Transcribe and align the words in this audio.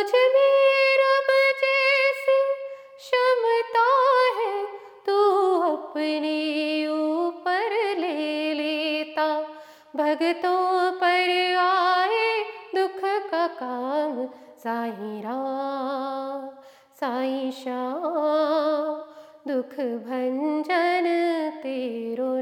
तुझ 0.00 0.12
में 0.12 0.96
रब 0.96 1.26
जैसी 1.60 2.36
क्षमता 2.96 3.88
है, 4.38 4.66
तू 5.06 5.16
अपने 5.60 6.86
ऊपर 6.88 7.98
ले 7.98 8.54
लेता। 8.54 9.40
भगतों 9.96 10.92
पर 10.92 11.56
आए 11.56 12.42
दुख 12.74 13.00
का 13.30 13.46
काम, 13.46 14.26
साई 14.58 15.20
राम, 15.20 16.48
साई 17.00 17.50
श्याम। 17.50 19.04
दुख 19.52 19.74
भंजन 19.80 21.04
तेरो 21.62 22.39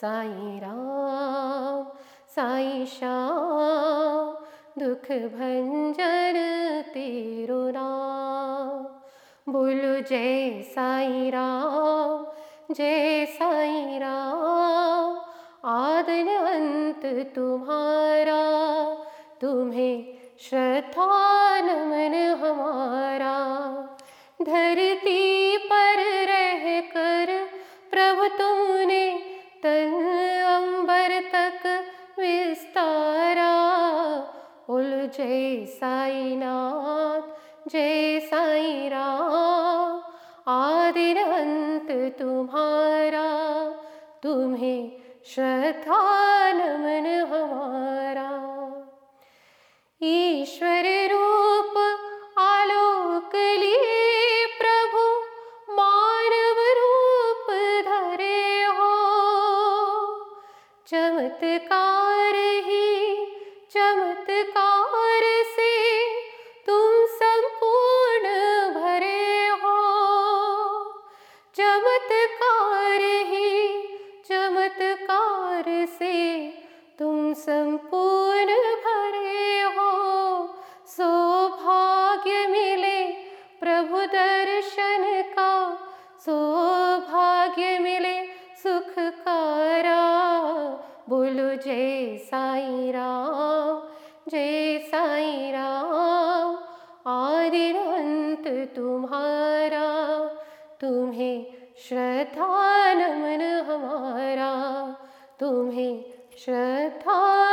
साई 0.00 0.58
राम 0.58 1.98
साई 2.36 2.86
श्याम 2.86 4.44
दुख 4.78 5.10
भंजन 5.12 6.36
तेरो 6.94 7.70
बोलो 9.52 10.00
जय 10.00 10.62
साई 10.62 11.30
राम 11.30 12.26
जय 12.74 13.26
राम 13.98 15.20
आदन 15.68 16.28
अंत 16.28 17.32
तुम्हारा 17.34 18.42
तुम्हें 19.40 20.04
श्रद्धा 20.40 21.10
नमन 21.60 22.14
हमारा। 22.44 23.36
धरती 24.42 25.56
पर 25.58 25.98
रह 26.26 26.80
कर 26.80 27.48
प्रभु 27.90 28.28
तुमने 28.38 29.29
तन 29.64 29.94
अंबर 30.46 31.20
तक 31.32 31.66
विस्तारा। 32.18 33.50
बोल 34.68 34.90
जय 35.18 35.64
साई 35.66 36.36
नाथ 36.36 37.68
जय 37.68 38.20
साई 38.20 38.88
राम 38.88 40.00
आदि 40.50 41.10
अंत 41.14 41.90
तुम्हारा 42.18 43.28
तुम्हें 44.22 44.92
श्रद्धा 45.26 46.00
नमन 46.52 47.06
हमारा। 47.32 48.28
ईश्वर 50.02 50.99
चमत्कार 61.20 62.34
ही, 62.34 63.16
चमत्कार 63.70 65.20
से 65.24 65.72
तुम 66.66 67.06
संपूर्ण 67.06 68.28
भरे 68.74 69.48
हो। 69.48 69.82
चमत्कार 71.54 73.00
ही, 73.02 73.82
चमत्कार 74.28 75.64
से 75.98 76.48
तुम 76.98 77.32
संपूर्ण 77.32 78.54
भरे 78.86 79.60
हो। 79.60 79.92
सौभाग्य 80.86 82.46
मिले 82.46 83.06
प्रभु 83.60 83.96
दर्शन 83.96 85.22
का, 85.32 85.74
सौभाग्य 86.26 87.78
मिले 87.78 88.26
सुख 88.62 88.94
बोलो 88.98 89.69
जय 91.64 92.16
साई 92.24 92.90
राम 92.90 93.82
जय 94.30 94.78
साई 94.86 95.50
राम 95.52 96.56
अंत 97.80 98.48
तुम्हारा 98.76 99.88
तुम्हें 100.80 101.46
श्रद्धा 101.88 102.48
नमन 102.94 103.42
हमारा 103.68 104.52
तुम्हें 105.40 106.04
श्रद्धा 106.38 107.49